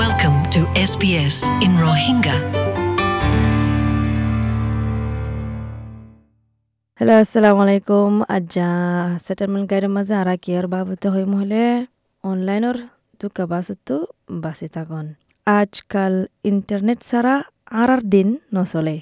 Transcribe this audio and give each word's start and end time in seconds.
Welcome 0.00 0.38
to 0.54 0.60
SBS 0.82 1.36
in 1.64 1.72
Rohingya. 1.84 2.36
Hello 7.00 7.14
আসসালামু 7.22 7.60
আলাইকুম 7.66 8.12
আজ্জা 8.36 8.70
settlement 9.26 9.66
গাইডের 9.70 9.92
মাঝে 9.96 10.14
আরা 10.22 10.34
কিয়ার 10.44 10.66
বাবতে 10.74 11.06
হই 11.12 11.24
মহলে 11.32 11.62
অনলাইনের 12.24 12.76
দুকা 13.20 13.44
বাসতো 13.52 13.96
বাসি 14.42 14.66
থাকুন 14.74 15.06
আজকাল 15.46 16.14
ইন্টারনেট 16.50 16.98
ছাড়া 17.08 17.34
আর 17.80 17.88
আর 17.94 18.02
দিন 18.14 18.28
নচলে 18.54 18.96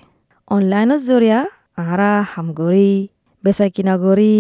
অনলাইনের 0.50 1.00
জরিয়া 1.08 1.40
আরা 1.84 2.12
হামগরি 2.32 2.92
বেচা 3.44 3.66
কিনা 3.74 3.94
গরি 4.04 4.38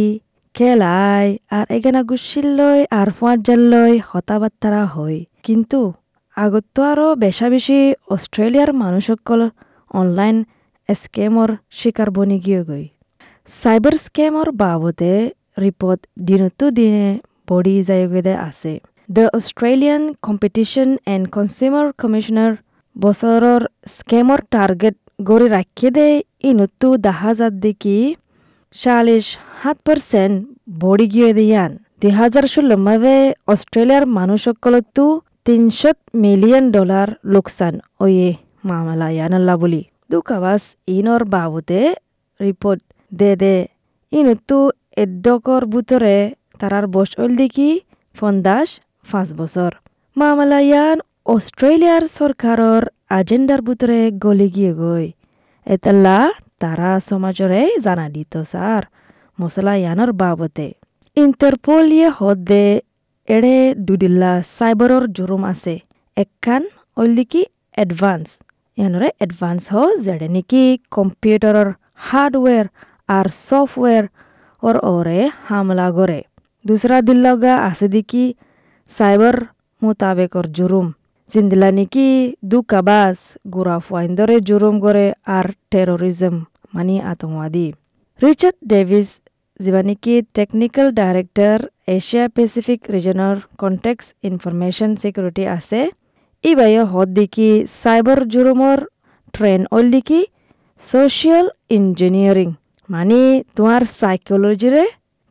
খেলাই 0.54 1.26
আর 1.56 1.66
এখানে 1.76 2.00
গুছিললৈ 2.10 2.80
আর 2.98 3.08
ফুয়ার 3.16 3.38
জাললৈ 3.46 3.92
হতা 4.10 4.36
বাত্তারা 4.42 4.82
হয় 4.94 5.18
কিন্তু 5.46 5.80
আগত 6.38 6.64
তো 6.74 6.80
আরও 6.90 7.06
বেশা 7.24 7.46
বেশি 7.54 7.78
অস্ট্রেলিয়ার 8.14 8.70
মানুষসকল 8.82 9.40
অনলাইন 9.90 10.36
স্কেমৰ 10.88 11.50
শিকাৰ 11.78 12.08
বনি 12.16 12.38
গিয়ে 12.44 12.62
গৈ। 12.68 12.84
চাইবাৰ 13.48 13.94
স্কেমৰ 14.04 14.46
বাবদে 14.62 15.14
ৰিপৰ্ট 15.64 16.00
দিনতো 16.28 16.64
দিনে 16.78 17.08
বঢ়ি 17.48 17.76
যায়গৈ 17.88 18.22
আছে। 18.48 18.72
The 19.08 19.24
Australian 19.38 20.02
competition 20.26 20.88
and 21.14 21.24
consumer 21.34 21.86
commissioner 22.02 22.52
বছৰৰ 22.96 23.60
স্কেমৰ 23.96 24.40
টাৰ্গেট 24.54 24.96
গড়ি 25.28 25.46
ৰাখি 25.56 25.88
দে 25.96 26.08
ইনতো 26.48 26.88
দেখা 27.06 27.30
যাত 27.38 27.54
দেখি 27.66 27.98
চাল্লিছ 28.76 29.24
সাত 29.60 29.76
পাৰ্চেণ্ট 29.86 30.36
বঢ়ি 30.82 31.06
গিয়ে 31.14 31.30
দিয়ান 31.38 31.70
দুই 32.00 32.12
হাজাৰ 32.18 32.44
ষোল্ল 32.54 32.70
মাদে 32.86 33.16
অষ্ট্ৰেলিয়াৰ 33.52 34.04
মানুহসকলতো 34.16 35.04
তিনশত 35.48 35.98
মিলিয়ন 36.24 36.64
ডলার 36.76 37.08
লোকসান। 37.32 37.74
ওয়ে, 38.02 38.28
মামলা 38.68 39.08
ইয়ানাল্লা 39.16 39.54
বলি। 39.62 39.82
দুকাবাস 40.10 40.62
ইনর 40.96 41.22
বাবুতে 41.34 41.80
রিপোর্ট 42.40 42.80
দে 43.12 43.30
দে। 43.42 43.56
ইনতো 44.12 44.58
এদ্যকর 45.02 45.62
বুতরে 45.72 46.16
তারার 46.60 46.86
বস 46.94 47.10
ওল 47.22 47.30
দেখি 47.40 47.70
পঞ্চাশ 48.16 48.68
পাঁচ 49.10 49.28
বছর 49.40 49.70
মামলা, 50.16 50.58
ইয়ান 50.68 50.96
অস্ট্রেলিয়ার 51.34 52.04
সরকারর 52.18 52.82
আজেন্ডার 53.18 53.60
বুতরে 53.66 54.00
গলি 54.24 54.48
গিয়ে 54.56 54.72
গই 54.80 55.06
এতাল্লা 55.66 56.16
তারা 56.62 56.90
সমাজরে 57.08 57.60
জানা 57.84 58.06
দিত 58.14 58.32
স্যার 58.52 58.82
মশলা 59.38 59.74
ইয়ানর 59.82 60.10
বাবতে। 60.22 60.66
ইন্টারপোল 61.16 61.86
ইয়ে 61.96 62.08
হদে 62.18 62.66
এড়ে 63.28 63.56
দুদিল্লা 63.86 64.32
চাইবাৰৰ 64.48 65.04
জুৰুম 65.16 65.42
আছে। 65.44 65.74
একখান 66.16 66.62
অল্লিকি 66.96 67.42
এডভান্স 67.76 68.26
ইয়ানৰে 68.78 69.08
এডভান্স 69.20 69.62
হ 69.72 69.76
যেনে 70.04 70.28
নেকি 70.36 70.62
কম্পিউটাৰৰ 70.96 71.68
হাৰ্ডৱেৰ 72.06 72.64
আৰু 73.10 73.30
ছফটৱেৰ 73.38 74.04
ওর 74.62 74.76
ওরে 74.86 75.20
হামলা 75.46 75.88
করে 75.90 76.20
দুসরা 76.64 76.98
দিল্লগা 77.08 77.54
আছে 77.68 77.86
দেখি 77.88 78.24
সাইবার 78.90 79.36
মোতাবেকর 79.82 80.46
জুরুম 80.56 80.86
জিন্দিলা 81.30 81.70
নাকি 81.70 82.08
দুকাবাস 82.50 83.18
গুড়া 83.54 83.76
ফাইন্দরে 83.86 84.36
জুরুম 84.48 84.74
করে 84.84 85.06
আর 85.36 85.46
টেরোরিজম 85.70 86.34
মানে 86.74 86.96
আতঙ্কবাদী 87.10 87.66
রিচার্ড 88.20 88.56
ডেভিস 88.72 89.08
যিবা 89.60 89.80
নেকি 89.82 90.14
টেকনিক্যাল 90.36 90.88
ডাইৰেক্টৰ 90.96 91.58
এছিয়া 91.88 92.24
পেচিফিক 92.34 92.80
ৰিজনৰ 92.94 93.36
কণ্টেক্স 93.58 94.06
ইনফৰমেশ্যন 94.24 94.90
ছিকিউৰিটি 95.00 95.44
আছে 95.48 95.80
ই 96.44 96.52
বাই 96.54 96.74
হদ 96.92 97.08
দেখি 97.16 97.48
চাইবাৰ 97.74 98.20
জুৰুমৰ 98.32 98.78
ট্ৰেন 99.34 99.60
অল 99.72 99.86
দেখি 99.90 100.20
ছ'চিয়েল 100.80 101.46
ইঞ্জিনিয়াৰিং 101.70 102.48
মানে 102.88 103.18
তোমাৰ 103.56 103.80
সাইকোলজিৰে 103.92 104.84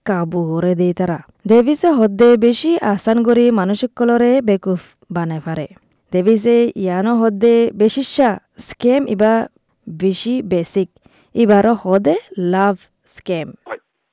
কাবু 0.05 0.39
করে 0.49 0.73
দেই 0.75 0.93
তারা 0.93 1.19
দেবিসে 1.45 1.89
হদ্দে 1.91 2.29
বেশি 2.37 2.71
আসান 2.87 3.17
করে 3.23 3.45
মানুষসকলরে 3.51 4.31
বেকুফ 4.41 4.81
বানাই 5.11 5.41
পারে 5.45 5.67
দেবিসে 6.11 6.57
ইয়ানো 6.77 7.13
হদ্দে 7.21 7.55
বেশিসা 7.75 8.29
স্কেম 8.59 9.01
ইবা 9.07 9.33
বেশি 9.87 10.33
বেসিক 10.51 10.89
ইবারও 11.35 11.73
হদে 11.81 12.15
লাভ 12.47 12.75
scam 13.07 13.47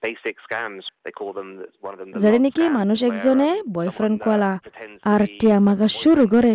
basic 0.05 0.37
scams. 0.39 0.85
They 1.05 1.13
call 1.13 1.33
them 1.33 1.49
that's 1.59 1.79
one 1.81 1.93
of 1.95 1.99
them 2.01 2.09
the 2.11 2.19
যেটা 2.23 2.33
love 2.33 2.45
নাকি 2.47 2.63
scams, 2.63 2.77
মানুষ 2.79 2.99
একজনে 3.09 3.51
বয়ফ্রেন্ড 3.77 4.17
কলা 4.25 4.53
আর 5.13 5.21
টিয়া 5.39 5.59
মাগা 5.67 5.89
শুরু 6.01 6.25
করে 6.35 6.55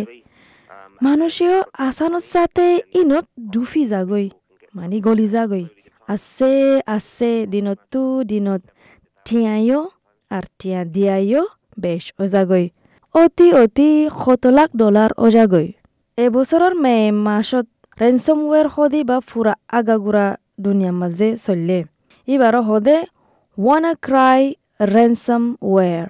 মানুষেও 1.00 1.58
আসানোর 1.88 2.24
সাথে 2.34 2.66
ইনত 3.00 3.26
ডুফি 3.52 3.82
যাগৈ 3.92 4.26
মানে 4.74 4.96
গলি 5.06 5.26
যাগৈ 5.34 5.64
আছে 6.08 6.52
আছে 6.96 7.30
দিনতো 7.52 8.02
দিনত 8.30 8.62
ঠিয়াইও 9.26 9.80
আর 10.30 10.44
ঠিয়া 10.58 10.80
দিয়াইও 10.94 11.42
বেশ 11.76 12.04
ওজাগৈ 12.22 12.66
অতি 13.14 13.48
অতি 13.62 13.88
শত 14.20 14.44
লাখ 14.56 14.68
ডলার 14.82 15.10
ওজাগৈ 15.24 15.68
এবছৰৰ 16.18 16.72
মে 16.84 16.96
মাসত 17.26 17.66
ৰেনচমৱেৰ 17.98 18.66
সদি 18.74 19.00
বা 19.10 19.16
ফুৰা 19.28 19.54
আগাগুৰা 19.78 20.26
দুনিয়াৰ 20.64 20.94
মাজে 21.00 21.28
চলিলে 21.44 21.78
ইবাৰ 22.28 22.54
সদে 22.68 22.96
WannaCry 23.60 24.42
ransomware. 24.86 26.08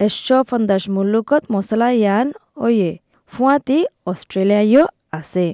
এশ্ব 0.00 0.28
ফন্দাস 0.48 0.84
মুলুকত 0.96 1.42
মছলা 1.54 1.88
ইয়ান 1.94 2.26
অয়ে 2.64 2.90
ফুৱাতি 3.32 3.78
অষ্ট্ৰেলিয়াইও 4.10 4.84
আছে 5.18 5.46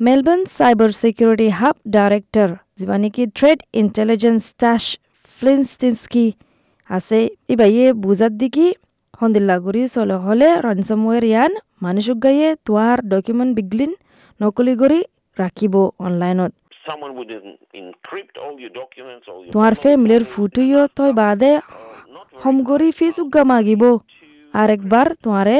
Melbourne 0.00 0.42
cyber 0.56 0.90
security 1.00 1.48
hub 1.58 1.74
director 1.94 2.50
যিমান 2.78 3.00
নেকি 3.04 3.24
থ্ৰেড 3.38 3.58
ইণ্টেলিজেঞ্চ 3.80 4.42
টাছ 4.60 4.82
ফ্লিনষ্টিনস্কি 5.38 6.26
আছে 6.90 7.20
ইবাইয়ে 7.54 7.86
বুজাত 8.04 8.32
দেখি 8.42 8.68
সন্দিল্লা 9.18 9.56
গুৰি 9.64 9.82
চলে 9.94 10.16
হ'লে 10.24 10.48
ৰঞ্চমৱেৰ 10.66 11.22
ইয়ান 11.30 11.52
মানুহক 11.84 12.18
গায়ে 12.24 12.48
তোমাৰ 12.66 12.96
ডকুমেণ্ট 13.12 13.52
বিগলিন 13.58 13.92
নকলি 14.40 14.74
কৰি 14.82 15.00
ৰাখিব 15.36 15.74
অনলাইনত 16.06 16.52
তোমাৰ 19.52 19.72
ফেমিলিৰ 19.82 20.22
ফুটুইও 20.32 20.82
তই 20.96 21.10
বাদে 21.20 21.52
সমগৰি 22.42 22.88
ফেচবুক 22.98 23.36
মাগিব। 23.50 23.82
আর 24.54 24.68
একবার 24.76 25.06
তোমারে 25.22 25.58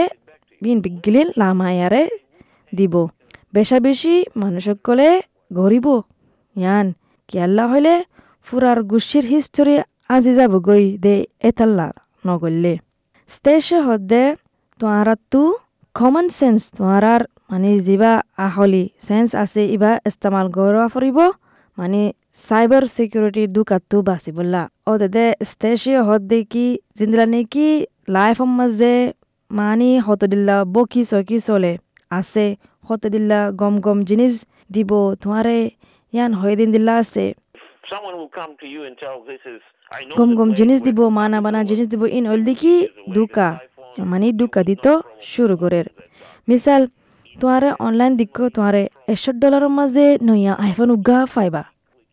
বিন 0.63 0.79
বিগলিন 0.85 1.29
লামায়ারে 1.41 2.03
দিব। 2.73 2.95
বেশা 3.55 3.79
বেশি 3.87 4.15
মানুষক 4.43 4.79
কলে 4.87 5.11
গরিব। 5.59 5.87
ইয়ান 6.57 6.87
কেয়াল্লা 7.29 7.65
হলে 7.73 7.95
ফুরার 8.47 8.79
গুছির 8.91 9.25
হিস্টোরি 9.33 9.75
আজি 10.15 10.33
যাব 10.39 10.53
গই 10.69 10.85
দে 11.05 11.15
এতাল্লা 11.49 11.87
নগললে। 12.27 12.75
স্টেশে 13.35 13.79
হদে 13.87 14.25
তোমারাতো 14.81 15.43
কমন 15.99 16.27
সেন্স 16.39 16.61
তোমারার 16.77 17.23
মানে 17.51 17.71
যিবা 17.87 18.13
আহলি 18.47 18.85
সেন্স 19.07 19.31
আছে 19.43 19.63
ইবা 19.77 19.93
ইস্তেমাল 20.09 20.47
গৌৰৱ 20.57 20.87
ফুৰিব 20.95 21.19
মানে 21.79 22.01
চাইবাৰ 22.47 22.85
চিকিউৰিটিৰ 22.97 23.49
দুকাতটো 23.57 23.97
বাচিবলা। 24.09 24.63
অ 24.91 24.93
দে 25.15 25.27
স্টেশে 25.51 25.95
হদ 26.09 26.23
দেখি 26.33 26.67
জিন্দিলা 26.99 27.27
নেকি 27.35 27.69
লাইফৰ 28.15 28.49
মাজে 28.59 28.95
মানে 29.51 29.91
হতদিল্লা 30.07 30.57
বকি 30.75 31.03
চকি 31.11 31.39
চলে 31.47 31.73
আছে 32.19 32.47
হতদিল্লা 32.89 33.41
গম 33.61 33.75
গম 33.85 33.99
জিনিস 34.09 34.33
দিব 34.75 34.91
তোমাৰে 35.23 35.57
ইয়ান 36.13 36.31
হয় 36.41 36.55
দিন 36.61 36.69
দিল্লা 36.75 36.95
আছে। 37.03 37.25
গম 40.19 40.31
গম 40.39 40.49
জিনিস 40.59 40.79
দিব 40.87 40.99
মানা 41.19 41.39
বানা 41.45 41.61
জিনিস 41.71 41.87
দিব 41.93 42.03
ইন 42.19 42.25
ওল 42.33 42.41
দেখি 42.49 42.75
দুকা 43.17 43.49
মানে 44.11 44.27
দুকা 44.41 44.61
দিত 44.69 44.87
শুরু 45.31 45.55
করে 45.63 45.81
মিসাল 46.49 46.83
তোমারে 47.39 47.69
অনলাইন 47.87 48.13
দিক, 48.21 48.39
তোমারে 48.57 48.83
একশো 49.13 49.31
ডলারের 49.43 49.73
মাঝে 49.79 50.07
নইয়া 50.29 50.53
আইফোন 50.65 50.89
উগা 50.97 51.19
ফাইবা 51.35 51.63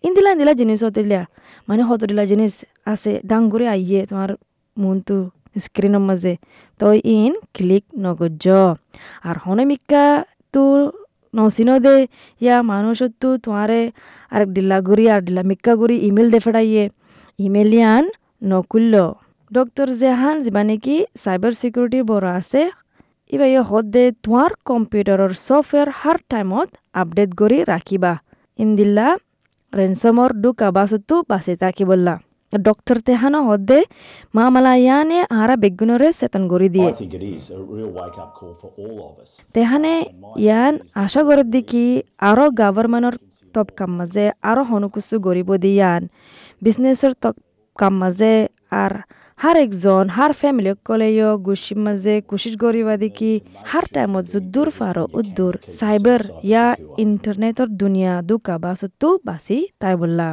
ইন্দিলা 0.04 0.30
ইন্দিলা 0.34 0.54
জিনিস 0.62 0.80
হতিলা 0.86 1.22
মানে 1.68 1.82
হতদিলা 1.90 2.24
জিনিস 2.32 2.54
আছে 2.94 3.12
ডাঙ্গুরে 3.30 3.66
আইয়ে 3.76 4.02
তোমার 4.10 4.32
মনটো 4.78 5.18
স্ক্রিনের 5.64 6.04
মাঝে 6.10 6.34
তই 6.80 6.98
ইন 7.18 7.34
ক্লিক 7.56 7.86
নগজ 8.06 8.46
আর 9.28 9.36
হনমিকা 9.46 10.06
তো 10.54 10.64
নসিন 11.34 11.70
দে, 11.86 11.96
ইয়া 12.42 12.56
মানুষতো 12.72 13.28
তোমারে 13.44 13.82
আরেক 14.32 14.50
ডিল্লা 14.56 14.78
গুড়ি 14.88 15.06
আর 15.14 15.20
ডিল্লা 15.28 15.44
গুড়ি 15.80 15.96
ইমেল 16.08 16.28
দে 16.34 16.40
ফেড়াইয়ে 16.46 16.84
ইমেল 17.40 17.72
ইয়ান 17.78 18.04
নকুল্য 18.52 18.94
ডক্টর 19.52 19.88
জেহান 20.02 20.36
যিবা 20.46 20.62
নেকি 20.70 20.96
চাইবাৰ 21.24 21.54
চিকিউৰিটিৰ 21.62 22.04
বড় 22.12 22.28
আছে 22.40 22.62
ইবা 23.34 23.46
ইয়ে 23.52 23.62
হদে 23.70 24.04
তোমাৰ 24.24 24.52
কম্পিউটাৰৰ 24.70 25.32
ছফ্টৱেৰ 25.46 25.90
হাৰ 26.00 26.18
টাইমত 26.32 26.70
আপডেট 27.02 27.30
কৰি 27.40 27.58
ৰাখিবা। 27.72 28.14
ইন্দিল্লা 28.60 29.08
ৰেনচমৰ 29.74 30.30
দু 30.44 30.50
কাবাচতো 30.60 31.16
বাচি 31.30 31.54
থাকিবল্লা 31.64 32.16
ডক্টর 32.54 32.98
তেহানো 33.08 33.40
হদ্দে 33.48 33.80
মামালা 34.36 34.74
ইয়ানে 34.84 35.20
আরা 35.42 35.56
বেগুনরে 35.64 36.10
সেতন 36.20 36.44
গড়ি 36.52 36.70
দিয়ে. 36.76 36.90
তেহানে 39.56 39.94
ইয়ান 40.46 40.74
আশা 41.04 41.22
করে 41.28 41.44
দেখি 41.56 41.86
আরও 42.30 42.46
গভর্নমেন্টর 42.62 43.16
তপ 43.54 43.68
কাম 43.78 43.92
মাজে 43.98 44.26
আরও 44.50 44.64
হনুকুসু 44.72 45.16
গরিব 45.28 45.50
দিয়ান 45.64 46.02
বিজনেসর 46.64 47.12
তপ 47.24 47.36
কাম 47.80 47.94
মাজে 48.02 48.34
আর 48.82 48.94
হার 49.40 49.58
একজন 49.58 50.06
হার 50.18 50.32
ফ্যামিলি 50.34 50.72
কলেও 50.88 51.32
গুছির 51.46 51.80
মাঝে 51.86 52.14
কুশিস 52.30 52.56
গরিবা 52.64 52.96
দেখি 53.04 53.34
হার 53.70 53.86
টাইমত 53.94 54.26
যুদ্ধুর 54.34 54.70
ফারো 54.78 55.04
উদ্দুর 55.20 55.54
সাইবার 55.78 56.22
ইয়া 56.44 56.66
ইন্টারনেটর 56.98 57.68
দুনিয়া 57.82 58.14
দুকা 58.30 58.56
বাসত্তু 58.64 59.08
বাসি 59.28 59.58
তাই 59.82 59.96
বললা 60.02 60.30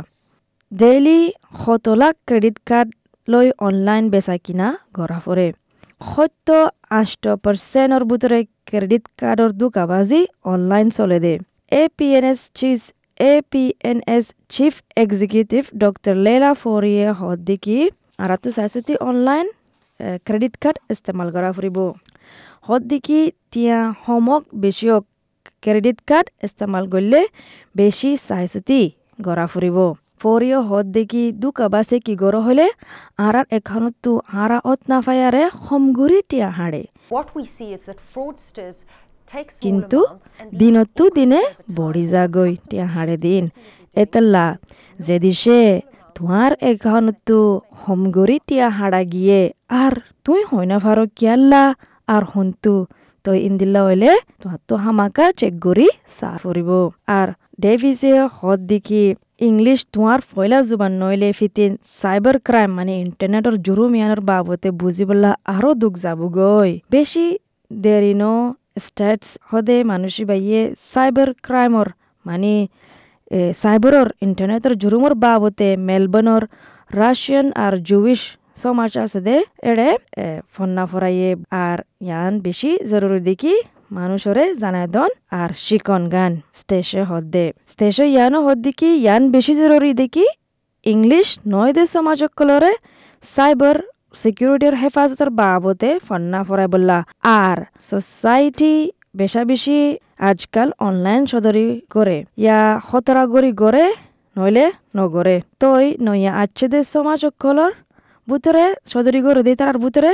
ডেইলি 0.72 1.20
শত 1.60 1.87
লাখ 2.00 2.14
ক্রেডিট 2.28 2.56
কার্ড 2.66 2.88
লৈ 3.28 3.46
অনলাইন 3.66 4.04
বেচা 4.12 4.37
কিনা 4.44 4.66
গৰা 4.96 5.19
ফুৰে 5.25 5.48
সত্য 6.00 6.48
আষ্ট 7.00 7.25
পাৰ্চেণ্টৰ 7.44 8.02
ভিতৰে 8.10 8.40
ক্ৰেডিট 8.69 9.05
কাৰ্ডৰ 9.20 9.50
দোকাবাজি 9.62 10.20
অনলাইন 10.52 10.87
চলে 10.98 11.19
দে 11.25 11.34
A 11.72 11.82
P 11.96 12.06
N 12.19 12.25
S 12.32 12.40
cheese 12.58 12.81
A 13.20 13.32
P 13.50 13.64
N 13.90 13.98
S 14.16 14.25
chief 14.55 14.75
executive 14.96 15.62
doctor 15.82 16.14
লেলা 16.26 16.52
ফৰিয়ে 16.62 17.06
সদিকি 17.19 17.78
আৰাটো 18.18 18.48
চাইছোতি 18.56 18.94
অনলাইন 19.08 19.46
ক্ৰেডিট 20.26 20.54
কাৰ্ড 20.62 20.76
ইস্তেমাল 20.92 21.28
কৰা 21.36 21.50
ফুৰিব। 21.56 21.78
সদিকি 22.66 23.20
তিয়া 23.52 23.78
সমক 24.04 24.42
বেছিয়ক 24.62 25.02
ক্ৰেডিট 25.64 25.98
কাৰ্ড 26.10 26.26
ইস্তেমাল 26.46 26.84
কৰিলে 26.92 27.22
বেছি 27.78 28.10
চাইছোতি 28.28 28.80
গৰা 29.26 29.46
ফুৰিব। 29.52 29.78
ফরিও 30.20 30.60
হদ 30.70 30.86
দেখি 30.96 31.24
দুকা 31.42 31.66
বাসে 31.74 31.98
কি 32.06 32.14
গর 32.22 32.34
হলে 32.46 32.66
আরার 33.26 33.46
এখানতো 33.58 34.12
আরা 34.42 34.58
অত 34.72 34.80
না 34.90 34.98
ফায়ারে 35.06 35.42
সমগুরি 35.66 36.18
টিয়া 36.30 36.50
হাড়ে 36.58 36.82
What 37.16 37.28
we 37.36 37.44
see 37.54 37.70
is 37.76 37.82
that 37.88 37.98
fraudsters 38.12 38.78
কিন্তু 39.64 39.98
দিনতো 40.60 41.04
দিনে 41.16 41.40
বড়ি 41.78 42.04
যাগৈ 42.12 42.52
টিয়া 42.68 42.86
হাড়ে 42.94 43.16
দিন। 43.26 43.44
এতলা 43.96 44.46
যে 45.06 45.16
দিশে 45.24 45.60
তোমার 46.16 46.50
এখানতো 46.60 47.38
সমগুরি 47.80 48.36
টিয়া 48.46 48.68
হাড়া 48.70 49.02
গিয়ে 49.04 49.40
আর 49.74 49.92
তুই 50.24 50.40
হয় 50.42 50.66
না 50.66 50.76
ফারো 50.78 51.04
কিয়াল্লা? 51.16 51.64
আর 52.08 52.22
হন্তু 52.24 52.74
তই 53.24 53.38
ইন্দিল্লা 53.40 53.80
হইলে 53.84 54.10
তোমার 54.40 54.60
তো 54.68 54.74
হামাকা 54.76 55.26
চেক 55.32 55.54
করি 55.60 55.88
চা 56.18 56.30
ফুরিব 56.42 56.70
আর 57.08 57.28
ডেভিসে 57.60 58.12
হদ 58.34 58.60
দেখি 58.66 59.04
ইংলিশ 59.40 59.78
তোমার 59.92 60.18
ফয়লা 60.30 60.58
জুবান 60.62 60.92
নইলে 60.92 61.28
ফিতিন 61.32 61.70
সাইবার 62.00 62.36
ক্রাইম 62.38 62.70
মানে 62.76 62.92
ইন্টারনেটর 63.00 63.54
জুরুমিয়ানোর 63.56 64.20
বাবতে 64.20 64.68
বুঝিবলা 64.70 65.30
আরও 65.46 65.70
দুঃখ 65.74 65.94
যাব 65.98 66.20
গই 66.36 66.70
বেশি 66.90 67.26
দেরি 67.70 68.14
ন 68.14 68.24
স্টেটস 68.78 69.28
হদে 69.50 69.76
মানুষই 69.84 70.24
বাইয়ে 70.24 70.60
সাইবার 70.92 71.28
ক্রাইমর 71.42 71.88
মানে 72.24 72.52
সাইবারর 73.62 74.08
ইন্টারনেটর 74.26 74.73
জুরুমর 74.82 75.14
বাবতে 75.25 75.69
মেলবর্নর 75.88 76.43
রাশিয়ান 77.00 77.46
আর 77.64 77.75
জুইশ 77.88 78.20
সমাজ 78.62 78.93
আছে 79.05 79.20
দে। 79.26 79.37
এড়ে 79.70 79.88
ফন্না 80.55 80.84
ফরাইয়ে 80.90 81.31
আর 81.67 81.79
ইয়ান 82.06 82.32
বেশি 82.46 82.70
জরুরি 82.90 83.20
দেখি 83.31 83.55
মানুষরে 83.99 84.44
জানাই 84.62 84.87
দন 84.94 85.11
আর 85.40 85.50
শিকন 85.67 86.02
গান। 86.14 86.32
স্টেশে 86.61 87.02
হদ্দে 87.11 87.46
স্টেশে 87.73 88.05
ইয়ানো 88.14 88.38
হদ্দিকি 88.46 88.90
ইয়ান 89.05 89.23
বেশি 89.34 89.52
জরুরি 89.61 89.93
দেখি। 90.02 90.26
ইংলিশ 90.87 91.26
নয় 91.52 91.73
দে 91.76 91.84
সমাজকলরে 91.94 92.73
সাইবার 93.25 93.76
সিকিউরিটির 94.23 94.75
হেফাজতের 94.81 95.31
বাবতে 95.40 95.90
ফন্না 96.06 96.40
ফরাই 96.46 96.69
বললা। 96.75 96.99
আর 97.43 97.58
সোসাইটি 97.88 98.75
বেশা 99.20 99.43
বেশি 99.50 99.79
আজকাল 100.30 100.69
অনলাইন 100.88 101.22
সদরি 101.32 101.66
করে। 101.94 102.16
ইয়া 102.42 102.58
হতরা 102.88 103.22
গড়ি 103.32 103.50
নইলে 104.36 104.66
নগরে। 104.98 105.36
তই 105.60 105.86
নইয়া 106.06 106.32
আচ্ছে 106.42 106.66
দে 106.72 106.80
সমাজকলর 106.94 107.72
ভিতরে 108.28 108.64
সদরি 108.92 109.20
গড়ে 109.26 109.42
দিয়ে 109.46 109.58
তার 109.62 109.76
ভিতরে 109.84 110.12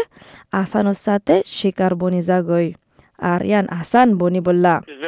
আসানোর 0.61 0.99
সাথে 1.07 1.35
শিকার 1.57 1.93
বনি 2.01 2.21
যাগই 2.29 2.67
আর 3.31 3.41
ইয়ান 3.51 3.67
আসান 3.81 4.09
বনি 4.21 4.41
বললা। 4.49 4.75
Get 4.81 5.05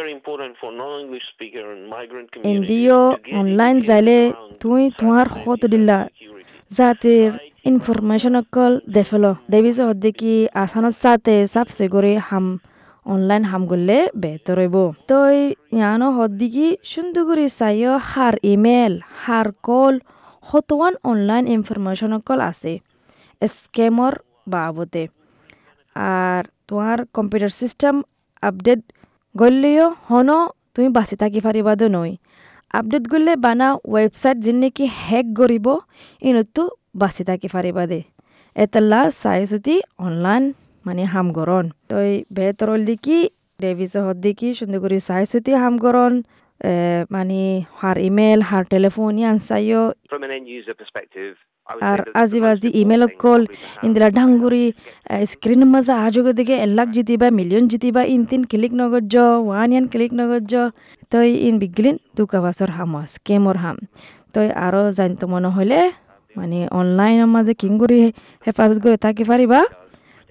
অনলাইন 3.40 3.76
যাইলে 3.88 4.18
তুই 4.62 4.82
তোমার 4.98 5.26
হত 5.40 5.62
দিল্লা 5.72 5.98
জাতির 6.70 7.30
ইনফরমেশন 7.70 8.34
অকল 8.40 8.72
দেফেল। 8.94 9.24
দেবিস 9.52 9.76
হদ্দিকি 9.88 10.34
আসানোর 10.64 10.96
সাথে 11.02 11.34
সাবসে 11.54 11.84
করে 11.94 12.12
হাম 12.28 12.46
অনলাইন 13.10 13.42
হাম 13.50 13.62
করলে 13.70 13.96
বেহতর 14.22 14.56
হইব 14.60 14.76
তই 15.10 15.36
ইয়ানো 15.76 16.08
হদ্দিকি 16.18 16.66
সুন্দর 16.84 17.22
করে 17.28 17.46
চাইও 17.58 17.94
হার 18.10 18.34
ইমেল 18.52 18.92
হার 19.22 19.48
কল 19.66 19.94
হতওয়ান 20.46 20.94
অনলাইন 21.10 21.44
ইনফরমেশন 21.56 22.10
অকল 22.18 22.38
আছে 22.50 22.72
স্কেমর 23.42 24.14
বাবতে 24.46 25.02
আর 26.16 26.42
তোমার 26.68 26.98
কম্পিউটার 27.16 27.52
সিস্টেম 27.60 27.94
আপডেট 28.42 28.80
গলেও 29.34 29.86
হনো 30.08 30.38
তুমি 30.74 30.88
বাঁচি 30.88 31.16
থাকি 31.22 31.40
পারিবা 31.46 31.72
দো 31.80 31.86
আপডেট 32.74 33.04
করলে 33.12 33.32
বানা 33.36 33.68
ওয়েবসাইট 33.84 34.36
যিন 34.44 34.56
নাকি 34.62 34.84
হ্যাক 35.00 35.26
করিব 35.38 35.66
ইনতো 36.22 36.62
বাঁচি 37.00 37.22
থাকি 37.28 37.48
পারিবা 37.54 37.82
দে 37.90 38.00
এতলা 38.56 39.00
চাই 39.22 39.40
যদি 39.52 39.74
অনলাইন 39.98 40.44
মানে 40.84 41.02
হাম 41.04 41.26
গরন 41.32 41.64
তই 41.88 42.10
বেতরল 42.32 42.80
দিকি 42.84 43.18
ডেভিস 43.60 43.92
হদ 43.96 44.16
দিকি 44.16 44.48
সুন্দর 44.54 44.78
করে 44.80 44.98
চাই 45.00 45.22
যদি 45.32 45.52
হাম 45.54 45.74
গরন 45.78 46.14
মানে 47.10 47.40
হার 47.76 47.96
ইমেল 47.98 48.40
হার 48.42 48.64
টেলিফোন 48.64 49.12
ইয়ান 49.18 49.36
would 51.68 51.90
আর 51.90 51.98
আজি 52.14 52.38
বাজি 52.40 52.68
ইমেল 52.74 53.02
কল 53.18 53.42
ইন্দিলা 53.82 54.08
ঢাঙ্গুরি 54.10 54.64
স্ক্রিন 55.24 55.62
মাঝে 55.64 55.94
আজগে 56.06 56.32
দিকে 56.32 56.54
এলাক 56.56 56.88
জিতিবা 56.90 57.28
মিলিয়ন 57.30 57.64
জিতিবা 57.68 58.02
ইন 58.04 58.22
তিন 58.24 58.42
ক্লিক 58.44 58.72
নগজ 58.72 59.14
ওয়ান 59.46 59.68
ইয়ান 59.72 59.84
ক্লিক 59.86 60.12
নগজ 60.12 60.52
তই 61.10 61.28
ইন 61.48 61.54
বিগলিন 61.58 61.96
দুকা 62.16 62.38
বাসর 62.40 62.70
হাম। 62.70 62.92
স্কেমর 63.06 63.56
হাম 63.56 63.76
তই 64.34 64.48
আরও 64.66 64.82
জানতো 64.92 65.24
মনে 65.26 65.48
হলে 65.48 65.78
মানে 66.36 66.58
অনলাইনের 66.70 67.26
মাঝে 67.26 67.52
কিংগুরি 67.54 68.00
হেফাজত 68.46 68.78
করে 68.84 68.96
থাকি 68.96 69.24
পারিবা 69.24 69.60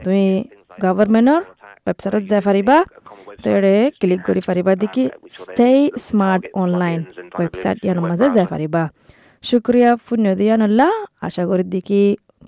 তুমি 0.03 0.25
গভর্নমেন্টর 0.83 1.41
ওয়েবসাইটত 1.85 2.23
যাই 2.31 2.41
পারিবা 2.47 2.77
তেৰে 3.43 3.75
ক্লিক 3.99 4.21
কৰি 4.27 4.41
পাৰিবা 4.47 4.71
দেখি 4.83 5.03
ষ্টে 5.37 5.69
স্মাৰ্ট 6.05 6.43
অনলাইন 6.63 6.99
ৱেবছাইট 7.39 7.77
ইয়াৰ 7.85 7.99
মাজে 8.03 8.27
যাই 8.35 8.47
পাৰিবা 8.53 8.83
শুক্ৰিয়া 9.43 9.89
পুণ্য 10.05 10.25
দিয়ানল্লা 10.39 10.87
আশা 11.27 11.43
কৰি 11.49 11.63
দেখি 11.75 12.03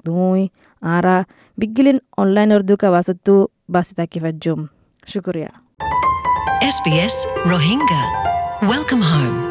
তুই 0.06 0.40
আৰা 0.82 1.18
বিগিলিন 1.58 1.98
অনলাইনৰ 2.22 2.62
দোকা 2.70 2.90
বাছতো 2.96 3.34
বাচি 3.74 3.94
থাকি 4.00 4.20
পাৰজুম 4.24 4.60
শুক্ৰিয়া 5.08 5.52
SBS 6.64 7.16
Rohingya. 7.44 8.02
Welcome 8.64 9.02
home. 9.04 9.50